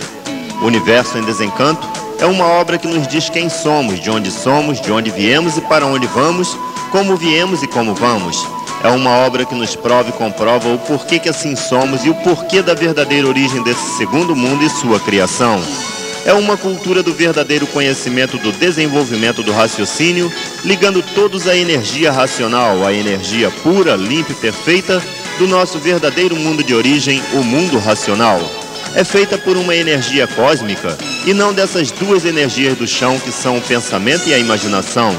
Universo 0.62 1.18
em 1.18 1.24
Desencanto 1.24 1.86
é 2.20 2.26
uma 2.26 2.44
obra 2.44 2.78
que 2.78 2.86
nos 2.86 3.08
diz 3.08 3.28
quem 3.28 3.48
somos, 3.48 4.00
de 4.00 4.10
onde 4.10 4.30
somos, 4.30 4.80
de 4.80 4.92
onde 4.92 5.10
viemos 5.10 5.56
e 5.56 5.60
para 5.62 5.86
onde 5.86 6.06
vamos 6.06 6.56
como 6.90 7.16
viemos 7.16 7.62
e 7.62 7.66
como 7.66 7.94
vamos. 7.94 8.46
É 8.82 8.88
uma 8.88 9.10
obra 9.10 9.44
que 9.44 9.54
nos 9.54 9.76
prova 9.76 10.08
e 10.08 10.12
comprova 10.12 10.68
o 10.72 10.78
porquê 10.78 11.18
que 11.18 11.28
assim 11.28 11.54
somos 11.54 12.04
e 12.04 12.10
o 12.10 12.14
porquê 12.14 12.62
da 12.62 12.74
verdadeira 12.74 13.28
origem 13.28 13.62
desse 13.62 13.96
segundo 13.96 14.34
mundo 14.34 14.64
e 14.64 14.70
sua 14.70 14.98
criação. 15.00 15.60
É 16.24 16.32
uma 16.32 16.56
cultura 16.56 17.02
do 17.02 17.14
verdadeiro 17.14 17.66
conhecimento 17.66 18.36
do 18.38 18.52
desenvolvimento 18.52 19.42
do 19.42 19.52
raciocínio, 19.52 20.30
ligando 20.64 21.02
todos 21.02 21.48
à 21.48 21.56
energia 21.56 22.12
racional, 22.12 22.86
à 22.86 22.92
energia 22.92 23.50
pura, 23.62 23.96
limpa 23.96 24.32
e 24.32 24.34
perfeita 24.34 25.02
do 25.38 25.46
nosso 25.46 25.78
verdadeiro 25.78 26.36
mundo 26.36 26.62
de 26.62 26.74
origem, 26.74 27.22
o 27.32 27.42
mundo 27.42 27.78
racional. 27.78 28.40
É 28.94 29.04
feita 29.04 29.38
por 29.38 29.56
uma 29.56 29.74
energia 29.74 30.26
cósmica 30.26 30.98
e 31.24 31.32
não 31.32 31.52
dessas 31.52 31.90
duas 31.90 32.24
energias 32.24 32.76
do 32.76 32.86
chão 32.86 33.18
que 33.18 33.32
são 33.32 33.56
o 33.56 33.62
pensamento 33.62 34.28
e 34.28 34.34
a 34.34 34.38
imaginação 34.38 35.16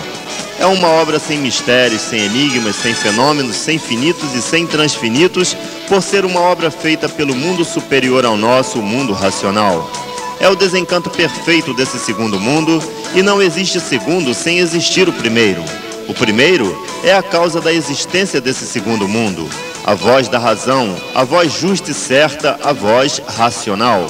é 0.61 0.65
uma 0.67 0.87
obra 0.87 1.17
sem 1.17 1.39
mistérios, 1.39 2.03
sem 2.03 2.23
enigmas, 2.23 2.75
sem 2.75 2.93
fenômenos, 2.93 3.55
sem 3.55 3.79
finitos 3.79 4.35
e 4.35 4.41
sem 4.43 4.67
transfinitos, 4.67 5.57
por 5.87 6.03
ser 6.03 6.23
uma 6.23 6.39
obra 6.39 6.69
feita 6.69 7.09
pelo 7.09 7.35
mundo 7.35 7.65
superior 7.65 8.25
ao 8.25 8.37
nosso, 8.37 8.77
o 8.77 8.83
mundo 8.83 9.11
racional. 9.11 10.10
É 10.41 10.49
o 10.49 10.55
desencanto 10.55 11.07
perfeito 11.11 11.71
desse 11.71 11.99
segundo 11.99 12.39
mundo 12.39 12.81
e 13.13 13.21
não 13.21 13.39
existe 13.39 13.79
segundo 13.79 14.33
sem 14.33 14.57
existir 14.57 15.07
o 15.07 15.13
primeiro. 15.13 15.63
O 16.07 16.15
primeiro 16.15 16.83
é 17.03 17.13
a 17.13 17.21
causa 17.21 17.61
da 17.61 17.71
existência 17.71 18.41
desse 18.41 18.65
segundo 18.65 19.07
mundo, 19.07 19.47
a 19.85 19.93
voz 19.93 20.27
da 20.27 20.39
razão, 20.39 20.95
a 21.13 21.23
voz 21.23 21.53
justa 21.53 21.91
e 21.91 21.93
certa, 21.93 22.59
a 22.63 22.73
voz 22.73 23.21
racional. 23.37 24.07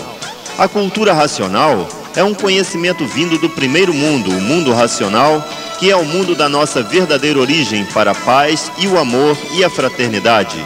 A 0.57 0.69
cultura 0.69 1.11
racional 1.11 1.85
é 2.15 2.23
um 2.23 2.33
conhecimento 2.33 3.05
vindo 3.05 3.37
do 3.37 3.49
primeiro 3.49 3.93
mundo, 3.93 4.31
o 4.31 4.41
mundo 4.41 4.71
racional, 4.71 5.45
que 5.79 5.91
é 5.91 5.95
o 5.97 6.05
mundo 6.05 6.33
da 6.33 6.47
nossa 6.47 6.81
verdadeira 6.81 7.39
origem 7.39 7.83
para 7.93 8.11
a 8.11 8.15
paz 8.15 8.71
e 8.77 8.87
o 8.87 8.97
amor 8.97 9.37
e 9.53 9.65
a 9.65 9.69
fraternidade. 9.69 10.65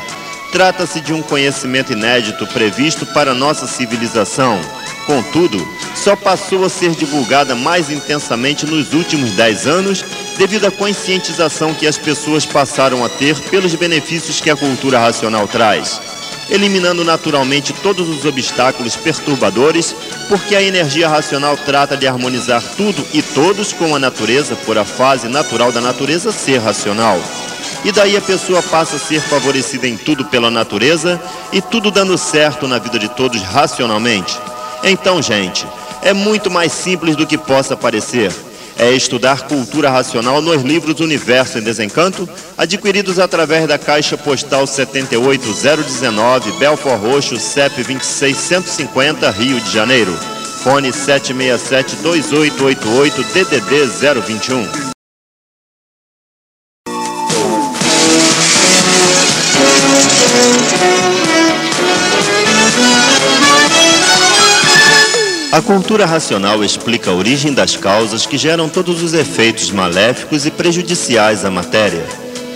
Trata-se 0.52 1.02
de 1.02 1.12
um 1.12 1.24
conhecimento 1.24 1.92
inédito 1.92 2.46
previsto 2.48 3.04
para 3.08 3.34
nossa 3.34 3.66
civilização. 3.66 4.60
Contudo, 5.06 5.66
só 5.94 6.16
passou 6.16 6.66
a 6.66 6.70
ser 6.70 6.92
divulgada 6.92 7.56
mais 7.56 7.90
intensamente 7.90 8.66
nos 8.66 8.94
últimos 8.94 9.32
dez 9.32 9.68
anos 9.68 10.04
devido 10.38 10.66
à 10.66 10.72
conscientização 10.72 11.74
que 11.74 11.88
as 11.88 11.98
pessoas 11.98 12.46
passaram 12.46 13.04
a 13.06 13.10
ter 13.10 13.40
pelos 13.50 13.76
benefícios 13.76 14.42
que 14.42 14.50
a 14.50 14.56
cultura 14.56 15.00
racional 15.00 15.48
traz 15.48 16.02
eliminando 16.50 17.04
naturalmente 17.04 17.74
todos 17.74 18.08
os 18.08 18.26
obstáculos 18.26 18.96
perturbadores, 18.96 19.96
porque 20.28 20.56
a 20.56 20.62
energia 20.62 21.08
racional 21.08 21.58
trata 21.58 21.98
de 21.98 22.08
harmonizar 22.08 22.62
tudo 22.78 23.06
e 23.14 23.22
todos 23.22 23.74
com 23.74 23.96
a 23.96 24.00
natureza 24.00 24.56
por 24.56 24.78
a 24.78 24.86
fase 24.86 25.28
natural 25.28 25.72
da 25.72 25.82
natureza 25.82 26.32
ser 26.32 26.60
racional. 26.60 27.20
E 27.84 27.92
daí 27.92 28.18
a 28.18 28.22
pessoa 28.22 28.64
passa 28.64 28.96
a 28.96 29.00
ser 29.00 29.22
favorecida 29.22 29.88
em 29.88 29.96
tudo 29.98 30.26
pela 30.26 30.50
natureza 30.50 31.22
e 31.52 31.62
tudo 31.62 31.92
dando 31.92 32.18
certo 32.18 32.68
na 32.68 32.80
vida 32.80 32.98
de 32.98 33.10
todos 33.10 33.42
racionalmente. 33.42 34.38
Então, 34.86 35.22
gente, 35.22 35.68
é 36.02 36.14
muito 36.14 36.50
mais 36.50 36.72
simples 36.72 37.16
do 37.16 37.28
que 37.28 37.38
possa 37.38 37.76
parecer 37.76 38.32
é 38.78 38.92
estudar 38.92 39.48
cultura 39.48 39.90
racional 39.90 40.42
nos 40.42 40.62
livros 40.62 41.00
Universo 41.00 41.58
em 41.58 41.62
Desencanto, 41.62 42.28
adquiridos 42.58 43.20
através 43.20 43.66
da 43.68 43.78
Caixa 43.78 44.18
Postal 44.18 44.68
78019, 44.68 46.52
Belfort 46.54 47.02
Roxo, 47.02 47.38
CEP 47.38 47.84
26150, 47.84 49.30
Rio 49.32 49.62
de 49.62 49.72
Janeiro. 49.72 50.14
Fone 50.64 50.90
767-2888, 50.90 53.24
DDD 53.34 53.86
021. 54.22 54.96
A 65.56 65.62
cultura 65.62 66.06
racional 66.06 66.62
explica 66.66 67.10
a 67.10 67.14
origem 67.14 67.54
das 67.54 67.78
causas 67.78 68.26
que 68.26 68.38
geram 68.38 68.68
todos 68.68 69.02
os 69.02 69.14
efeitos 69.14 69.72
maléficos 69.72 70.46
e 70.46 70.52
prejudiciais 70.52 71.46
à 71.46 71.50
matéria. 71.50 72.06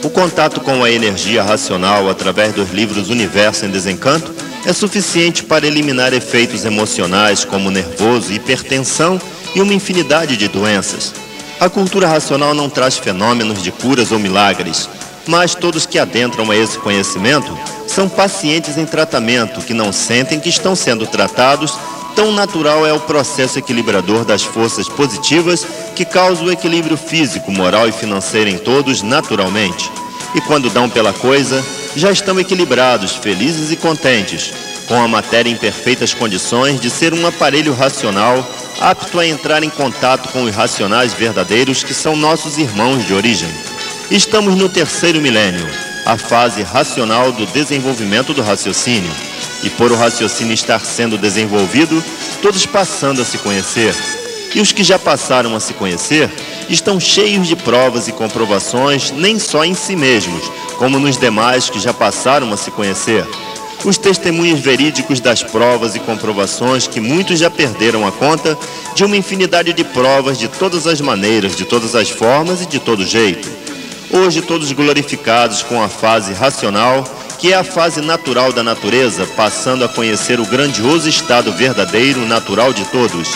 O 0.03 0.09
contato 0.09 0.59
com 0.59 0.83
a 0.83 0.91
energia 0.91 1.41
racional 1.41 2.09
através 2.09 2.53
dos 2.53 2.71
livros 2.71 3.09
Universo 3.09 3.65
em 3.65 3.69
Desencanto 3.69 4.35
é 4.65 4.73
suficiente 4.73 5.43
para 5.45 5.65
eliminar 5.65 6.13
efeitos 6.13 6.65
emocionais 6.65 7.45
como 7.45 7.71
nervoso, 7.71 8.33
hipertensão 8.33 9.17
e 9.55 9.61
uma 9.61 9.73
infinidade 9.73 10.35
de 10.35 10.49
doenças. 10.49 11.13
A 11.57 11.69
cultura 11.69 12.05
racional 12.05 12.53
não 12.53 12.69
traz 12.69 12.97
fenômenos 12.97 13.63
de 13.63 13.71
curas 13.71 14.11
ou 14.11 14.19
milagres, 14.19 14.89
mas 15.25 15.55
todos 15.55 15.85
que 15.85 15.97
adentram 15.97 16.51
a 16.51 16.55
esse 16.55 16.77
conhecimento 16.77 17.57
são 17.87 18.09
pacientes 18.09 18.77
em 18.77 18.85
tratamento 18.85 19.61
que 19.61 19.73
não 19.73 19.93
sentem 19.93 20.37
que 20.37 20.49
estão 20.49 20.75
sendo 20.75 21.07
tratados 21.07 21.77
Tão 22.19 22.33
natural 22.33 22.85
é 22.85 22.91
o 22.91 22.99
processo 22.99 23.57
equilibrador 23.59 24.25
das 24.25 24.43
forças 24.43 24.89
positivas 24.89 25.65
que 25.95 26.03
causa 26.03 26.43
o 26.43 26.51
equilíbrio 26.51 26.97
físico, 26.97 27.49
moral 27.49 27.87
e 27.87 27.93
financeiro 27.93 28.49
em 28.49 28.57
todos 28.57 29.01
naturalmente. 29.01 29.89
E 30.35 30.41
quando 30.41 30.69
dão 30.69 30.89
pela 30.89 31.13
coisa, 31.13 31.65
já 31.95 32.11
estão 32.11 32.37
equilibrados, 32.37 33.15
felizes 33.15 33.71
e 33.71 33.77
contentes, 33.77 34.53
com 34.85 35.01
a 35.01 35.07
matéria 35.07 35.49
em 35.49 35.55
perfeitas 35.55 36.13
condições 36.13 36.81
de 36.81 36.89
ser 36.89 37.13
um 37.13 37.25
aparelho 37.25 37.73
racional 37.73 38.45
apto 38.81 39.17
a 39.17 39.25
entrar 39.25 39.63
em 39.63 39.69
contato 39.69 40.27
com 40.33 40.43
os 40.43 40.53
racionais 40.53 41.13
verdadeiros 41.13 41.85
que 41.85 41.93
são 41.93 42.17
nossos 42.17 42.57
irmãos 42.57 43.07
de 43.07 43.13
origem. 43.13 43.49
Estamos 44.11 44.55
no 44.55 44.67
terceiro 44.67 45.21
milênio, 45.21 45.65
a 46.09 46.17
fase 46.17 46.63
racional 46.63 47.31
do 47.31 47.45
desenvolvimento 47.45 48.33
do 48.33 48.41
raciocínio. 48.41 49.11
E 49.63 49.69
por 49.69 49.91
o 49.91 49.95
raciocínio 49.95 50.55
estar 50.55 50.79
sendo 50.79 51.19
desenvolvido, 51.19 52.03
todos 52.41 52.65
passando 52.65 53.21
a 53.21 53.25
se 53.25 53.37
conhecer. 53.37 53.95
E 54.55 54.59
os 54.59 54.71
que 54.71 54.83
já 54.83 54.97
passaram 54.97 55.55
a 55.55 55.59
se 55.59 55.73
conhecer 55.75 56.31
estão 56.67 56.99
cheios 56.99 57.47
de 57.47 57.55
provas 57.55 58.07
e 58.07 58.11
comprovações, 58.11 59.11
nem 59.11 59.37
só 59.37 59.63
em 59.63 59.75
si 59.75 59.95
mesmos, 59.95 60.51
como 60.79 60.97
nos 60.97 61.15
demais 61.15 61.69
que 61.69 61.79
já 61.79 61.93
passaram 61.93 62.51
a 62.51 62.57
se 62.57 62.71
conhecer. 62.71 63.23
Os 63.85 63.95
testemunhos 63.95 64.59
verídicos 64.59 65.19
das 65.19 65.43
provas 65.43 65.95
e 65.95 65.99
comprovações 65.99 66.87
que 66.87 66.99
muitos 66.99 67.37
já 67.37 67.51
perderam 67.51 68.07
a 68.07 68.11
conta 68.11 68.57
de 68.95 69.05
uma 69.05 69.15
infinidade 69.15 69.73
de 69.73 69.83
provas 69.83 70.39
de 70.39 70.47
todas 70.47 70.87
as 70.87 70.99
maneiras, 70.99 71.55
de 71.55 71.65
todas 71.65 71.93
as 71.93 72.09
formas 72.09 72.63
e 72.63 72.65
de 72.65 72.79
todo 72.79 73.05
jeito. 73.05 73.68
Hoje, 74.11 74.41
todos 74.41 74.71
glorificados 74.71 75.61
com 75.61 75.81
a 75.81 75.87
fase 75.87 76.33
racional, 76.33 77.03
que 77.37 77.53
é 77.53 77.55
a 77.55 77.63
fase 77.63 78.01
natural 78.01 78.51
da 78.51 78.63
natureza, 78.63 79.25
passando 79.35 79.85
a 79.85 79.89
conhecer 79.89 80.39
o 80.39 80.45
grandioso 80.45 81.07
estado 81.07 81.51
verdadeiro, 81.51 82.25
natural 82.25 82.73
de 82.73 82.83
todos 82.85 83.29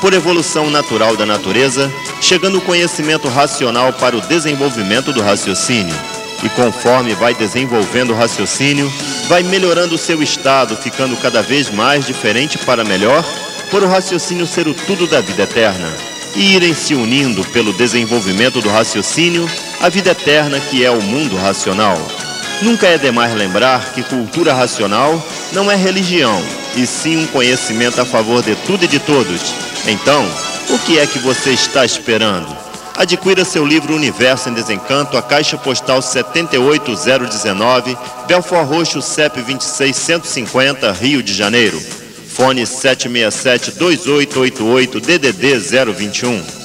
por 0.00 0.14
evolução 0.14 0.70
natural 0.70 1.16
da 1.16 1.26
natureza, 1.26 1.92
chegando 2.20 2.58
o 2.58 2.62
conhecimento 2.62 3.28
racional 3.28 3.92
para 3.92 4.16
o 4.16 4.20
desenvolvimento 4.20 5.12
do 5.12 5.20
raciocínio. 5.20 5.94
E 6.42 6.48
conforme 6.48 7.14
vai 7.14 7.34
desenvolvendo 7.34 8.10
o 8.10 8.16
raciocínio, 8.16 8.90
vai 9.28 9.42
melhorando 9.42 9.94
o 9.94 9.98
seu 9.98 10.22
estado, 10.22 10.74
ficando 10.74 11.16
cada 11.18 11.42
vez 11.42 11.70
mais 11.70 12.06
diferente 12.06 12.56
para 12.56 12.82
melhor, 12.82 13.22
por 13.70 13.82
o 13.82 13.88
raciocínio 13.88 14.46
ser 14.46 14.66
o 14.66 14.74
tudo 14.74 15.06
da 15.06 15.20
vida 15.20 15.42
eterna. 15.42 15.92
E 16.34 16.54
irem 16.54 16.74
se 16.74 16.94
unindo 16.94 17.44
pelo 17.46 17.72
desenvolvimento 17.74 18.62
do 18.62 18.70
raciocínio, 18.70 19.48
a 19.80 19.88
vida 19.88 20.10
eterna 20.10 20.60
que 20.60 20.84
é 20.84 20.90
o 20.90 21.02
mundo 21.02 21.36
racional. 21.36 21.98
Nunca 22.62 22.86
é 22.86 22.98
demais 22.98 23.34
lembrar 23.34 23.92
que 23.92 24.02
cultura 24.02 24.52
racional 24.52 25.22
não 25.52 25.70
é 25.70 25.76
religião, 25.76 26.42
e 26.76 26.86
sim 26.86 27.24
um 27.24 27.26
conhecimento 27.28 28.00
a 28.00 28.04
favor 28.04 28.42
de 28.42 28.54
tudo 28.54 28.84
e 28.84 28.88
de 28.88 28.98
todos 28.98 29.70
então, 29.86 30.26
o 30.68 30.78
que 30.80 30.98
é 30.98 31.06
que 31.06 31.18
você 31.18 31.50
está 31.50 31.84
esperando? 31.84 32.48
Adquira 32.96 33.44
seu 33.44 33.64
livro 33.64 33.94
Universo 33.94 34.48
em 34.48 34.54
Desencanto, 34.54 35.16
a 35.16 35.22
Caixa 35.22 35.56
Postal 35.56 36.02
78019, 36.02 37.96
Belfort 38.26 38.68
Roxo, 38.68 39.00
CEP 39.00 39.40
26150, 39.40 40.90
Rio 40.92 41.22
de 41.22 41.32
Janeiro. 41.32 41.80
Fone 42.28 42.62
767-2888, 42.62 45.00
DDD 45.00 45.58
021. 45.94 46.59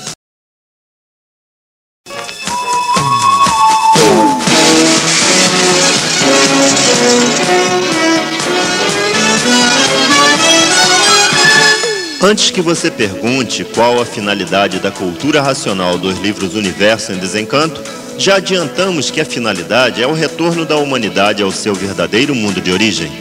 Antes 12.27 12.49
que 12.49 12.59
você 12.59 12.89
pergunte 12.89 13.63
qual 13.63 14.01
a 14.01 14.05
finalidade 14.05 14.79
da 14.79 14.89
cultura 14.89 15.43
racional 15.43 15.95
dos 15.95 16.17
livros 16.17 16.55
Universo 16.55 17.11
em 17.11 17.19
Desencanto, 17.19 17.79
já 18.17 18.37
adiantamos 18.37 19.11
que 19.11 19.21
a 19.21 19.25
finalidade 19.25 20.01
é 20.01 20.07
o 20.07 20.11
retorno 20.11 20.65
da 20.65 20.75
humanidade 20.75 21.43
ao 21.43 21.51
seu 21.51 21.75
verdadeiro 21.75 22.33
mundo 22.33 22.59
de 22.59 22.71
origem. 22.71 23.11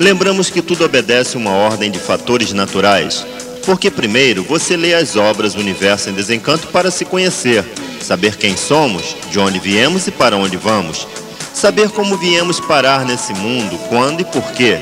Lembramos 0.00 0.50
que 0.50 0.60
tudo 0.60 0.84
obedece 0.84 1.36
uma 1.36 1.52
ordem 1.52 1.88
de 1.88 2.00
fatores 2.00 2.52
naturais, 2.52 3.24
porque 3.64 3.92
primeiro 3.92 4.42
você 4.42 4.76
lê 4.76 4.92
as 4.92 5.14
obras 5.14 5.54
Universo 5.54 6.10
em 6.10 6.12
Desencanto 6.12 6.66
para 6.66 6.90
se 6.90 7.04
conhecer, 7.04 7.64
saber 8.00 8.34
quem 8.34 8.56
somos, 8.56 9.14
de 9.30 9.38
onde 9.38 9.60
viemos 9.60 10.08
e 10.08 10.10
para 10.10 10.36
onde 10.36 10.56
vamos, 10.56 11.06
saber 11.54 11.90
como 11.90 12.18
viemos 12.18 12.58
parar 12.58 13.06
nesse 13.06 13.32
mundo, 13.34 13.78
quando 13.88 14.20
e 14.20 14.24
por 14.24 14.50
quê 14.50 14.80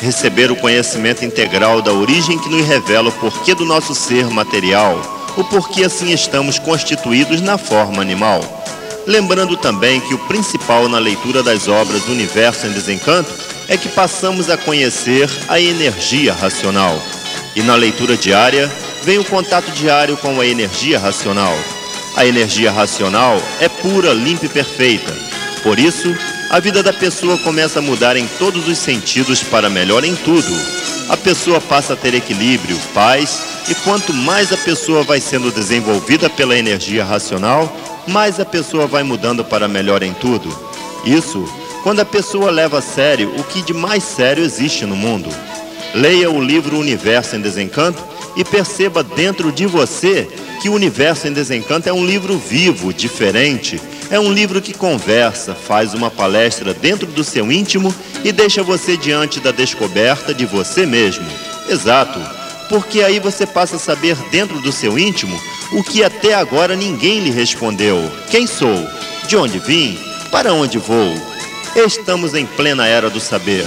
receber 0.00 0.50
o 0.50 0.56
conhecimento 0.56 1.24
integral 1.24 1.80
da 1.82 1.92
origem 1.92 2.38
que 2.38 2.48
nos 2.48 2.66
revela 2.66 3.08
o 3.08 3.12
porquê 3.12 3.54
do 3.54 3.64
nosso 3.64 3.94
ser 3.94 4.26
material, 4.26 5.00
o 5.36 5.44
porquê 5.44 5.84
assim 5.84 6.12
estamos 6.12 6.58
constituídos 6.58 7.40
na 7.40 7.58
forma 7.58 8.00
animal. 8.00 8.40
Lembrando 9.06 9.56
também 9.56 10.00
que 10.00 10.14
o 10.14 10.18
principal 10.26 10.88
na 10.88 10.98
leitura 10.98 11.42
das 11.42 11.68
obras 11.68 12.06
Universo 12.06 12.66
em 12.66 12.72
Desencanto 12.72 13.30
é 13.68 13.76
que 13.76 13.88
passamos 13.88 14.48
a 14.48 14.56
conhecer 14.56 15.28
a 15.48 15.60
energia 15.60 16.32
racional. 16.32 16.98
E 17.54 17.62
na 17.62 17.74
leitura 17.74 18.16
diária 18.16 18.70
vem 19.02 19.18
o 19.18 19.24
contato 19.24 19.70
diário 19.72 20.16
com 20.16 20.40
a 20.40 20.46
energia 20.46 20.98
racional. 20.98 21.54
A 22.16 22.24
energia 22.24 22.70
racional 22.70 23.40
é 23.60 23.68
pura, 23.68 24.12
limpa 24.12 24.46
e 24.46 24.48
perfeita. 24.48 25.14
Por 25.62 25.78
isso, 25.78 26.14
a 26.54 26.60
vida 26.60 26.84
da 26.84 26.92
pessoa 26.92 27.36
começa 27.38 27.80
a 27.80 27.82
mudar 27.82 28.16
em 28.16 28.28
todos 28.38 28.68
os 28.68 28.78
sentidos 28.78 29.42
para 29.42 29.68
melhor 29.68 30.04
em 30.04 30.14
tudo. 30.14 30.56
A 31.08 31.16
pessoa 31.16 31.60
passa 31.60 31.94
a 31.94 31.96
ter 31.96 32.14
equilíbrio, 32.14 32.78
paz, 32.94 33.42
e 33.68 33.74
quanto 33.74 34.14
mais 34.14 34.52
a 34.52 34.56
pessoa 34.56 35.02
vai 35.02 35.20
sendo 35.20 35.50
desenvolvida 35.50 36.30
pela 36.30 36.56
energia 36.56 37.04
racional, 37.04 37.76
mais 38.06 38.38
a 38.38 38.44
pessoa 38.44 38.86
vai 38.86 39.02
mudando 39.02 39.44
para 39.44 39.66
melhor 39.66 40.04
em 40.04 40.14
tudo. 40.14 40.48
Isso 41.04 41.44
quando 41.82 41.98
a 41.98 42.04
pessoa 42.04 42.52
leva 42.52 42.78
a 42.78 42.82
sério 42.82 43.34
o 43.36 43.42
que 43.42 43.60
de 43.60 43.74
mais 43.74 44.04
sério 44.04 44.44
existe 44.44 44.86
no 44.86 44.94
mundo. 44.94 45.28
Leia 45.92 46.30
o 46.30 46.40
livro 46.40 46.78
Universo 46.78 47.34
em 47.34 47.40
Desencanto 47.40 48.00
e 48.36 48.44
perceba 48.44 49.02
dentro 49.02 49.50
de 49.50 49.66
você 49.66 50.28
que 50.62 50.68
o 50.68 50.74
Universo 50.74 51.26
em 51.26 51.32
Desencanto 51.32 51.88
é 51.88 51.92
um 51.92 52.06
livro 52.06 52.38
vivo, 52.38 52.94
diferente, 52.94 53.80
é 54.14 54.20
um 54.20 54.32
livro 54.32 54.62
que 54.62 54.72
conversa, 54.72 55.56
faz 55.56 55.92
uma 55.92 56.08
palestra 56.08 56.72
dentro 56.72 57.04
do 57.04 57.24
seu 57.24 57.50
íntimo 57.50 57.92
e 58.22 58.30
deixa 58.30 58.62
você 58.62 58.96
diante 58.96 59.40
da 59.40 59.50
descoberta 59.50 60.32
de 60.32 60.46
você 60.46 60.86
mesmo. 60.86 61.26
Exato, 61.68 62.20
porque 62.68 63.02
aí 63.02 63.18
você 63.18 63.44
passa 63.44 63.74
a 63.74 63.78
saber 63.80 64.16
dentro 64.30 64.60
do 64.60 64.70
seu 64.70 64.96
íntimo 64.96 65.36
o 65.72 65.82
que 65.82 66.04
até 66.04 66.32
agora 66.32 66.76
ninguém 66.76 67.24
lhe 67.24 67.30
respondeu: 67.32 68.08
quem 68.30 68.46
sou? 68.46 68.88
De 69.26 69.36
onde 69.36 69.58
vim? 69.58 69.98
Para 70.30 70.54
onde 70.54 70.78
vou? 70.78 71.12
Estamos 71.74 72.34
em 72.34 72.46
plena 72.46 72.86
era 72.86 73.10
do 73.10 73.18
saber. 73.18 73.66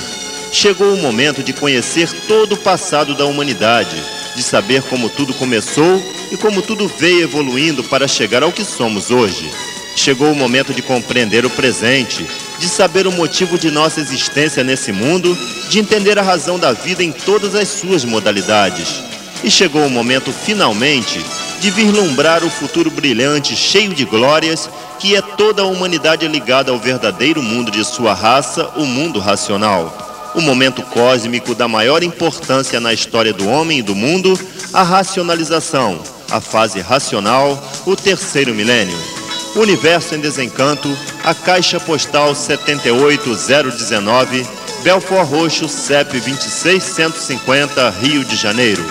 Chegou 0.53 0.93
o 0.93 1.01
momento 1.01 1.43
de 1.43 1.51
conhecer 1.51 2.09
todo 2.25 2.53
o 2.53 2.57
passado 2.57 3.13
da 3.15 3.25
humanidade, 3.25 4.01
de 4.33 4.41
saber 4.41 4.81
como 4.83 5.09
tudo 5.09 5.33
começou 5.33 6.01
e 6.31 6.37
como 6.37 6.61
tudo 6.61 6.87
veio 6.87 7.23
evoluindo 7.23 7.83
para 7.83 8.07
chegar 8.07 8.43
ao 8.43 8.53
que 8.53 8.63
somos 8.63 9.11
hoje. 9.11 9.51
Chegou 9.97 10.31
o 10.31 10.35
momento 10.35 10.75
de 10.75 10.83
compreender 10.83 11.43
o 11.43 11.49
presente, 11.49 12.23
de 12.59 12.69
saber 12.69 13.07
o 13.07 13.11
motivo 13.11 13.57
de 13.57 13.71
nossa 13.71 13.99
existência 13.99 14.63
nesse 14.63 14.91
mundo, 14.91 15.35
de 15.69 15.79
entender 15.79 16.19
a 16.19 16.21
razão 16.21 16.59
da 16.59 16.71
vida 16.71 17.03
em 17.03 17.11
todas 17.11 17.55
as 17.55 17.67
suas 17.67 18.05
modalidades. 18.05 19.03
E 19.43 19.49
chegou 19.49 19.83
o 19.83 19.89
momento, 19.89 20.31
finalmente, 20.31 21.19
de 21.59 21.71
vislumbrar 21.71 22.43
o 22.43 22.49
futuro 22.49 22.91
brilhante, 22.91 23.55
cheio 23.55 23.91
de 23.95 24.05
glórias, 24.05 24.69
que 24.99 25.15
é 25.15 25.21
toda 25.21 25.63
a 25.63 25.65
humanidade 25.65 26.27
ligada 26.27 26.71
ao 26.71 26.77
verdadeiro 26.77 27.41
mundo 27.41 27.71
de 27.71 27.83
sua 27.83 28.13
raça, 28.13 28.69
o 28.77 28.85
mundo 28.85 29.19
racional. 29.19 30.31
O 30.35 30.41
momento 30.41 30.83
cósmico 30.83 31.55
da 31.55 31.67
maior 31.67 32.03
importância 32.03 32.79
na 32.79 32.93
história 32.93 33.33
do 33.33 33.49
homem 33.49 33.79
e 33.79 33.83
do 33.83 33.95
mundo, 33.95 34.39
a 34.71 34.83
racionalização, 34.83 35.99
a 36.29 36.39
fase 36.39 36.81
racional, 36.81 37.61
o 37.83 37.95
terceiro 37.95 38.53
milênio. 38.53 39.16
Universo 39.57 40.15
em 40.15 40.19
Desencanto, 40.19 40.95
a 41.23 41.33
Caixa 41.33 41.79
Postal 41.79 42.35
78019, 42.35 44.45
Belfort 44.83 45.27
Roxo, 45.27 45.67
CEP 45.67 46.19
26150, 46.19 47.89
Rio 48.01 48.23
de 48.23 48.35
Janeiro. 48.35 48.85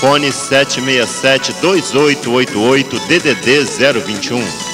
Fone 0.00 0.28
767-2888, 0.28 2.98
DDD 3.06 3.64
021. 4.04 4.65